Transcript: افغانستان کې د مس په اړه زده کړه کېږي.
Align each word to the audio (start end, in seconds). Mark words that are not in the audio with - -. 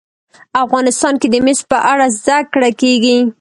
افغانستان 0.63 1.13
کې 1.21 1.27
د 1.29 1.35
مس 1.45 1.59
په 1.71 1.77
اړه 1.91 2.07
زده 2.19 2.37
کړه 2.53 2.69
کېږي. 2.81 3.17